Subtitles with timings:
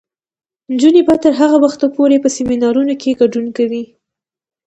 [0.71, 3.83] نجونې به تر هغه وخته پورې په سیمینارونو کې ګډون کوي.